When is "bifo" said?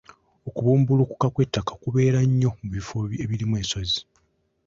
2.75-2.95